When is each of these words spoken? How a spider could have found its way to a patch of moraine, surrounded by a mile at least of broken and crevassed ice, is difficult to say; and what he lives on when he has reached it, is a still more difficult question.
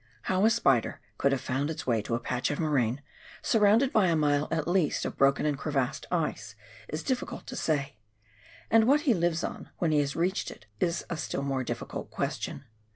How 0.23 0.43
a 0.45 0.49
spider 0.49 0.99
could 1.19 1.31
have 1.31 1.41
found 1.41 1.69
its 1.69 1.85
way 1.85 2.01
to 2.01 2.15
a 2.15 2.19
patch 2.19 2.49
of 2.49 2.59
moraine, 2.59 3.03
surrounded 3.43 3.93
by 3.93 4.07
a 4.07 4.15
mile 4.15 4.47
at 4.49 4.67
least 4.67 5.05
of 5.05 5.15
broken 5.15 5.45
and 5.45 5.55
crevassed 5.55 6.07
ice, 6.11 6.55
is 6.87 7.03
difficult 7.03 7.45
to 7.45 7.55
say; 7.55 7.97
and 8.71 8.87
what 8.87 9.01
he 9.01 9.13
lives 9.13 9.43
on 9.43 9.69
when 9.77 9.91
he 9.91 9.99
has 9.99 10.15
reached 10.15 10.49
it, 10.49 10.65
is 10.79 11.05
a 11.11 11.17
still 11.17 11.43
more 11.43 11.63
difficult 11.63 12.09
question. 12.09 12.65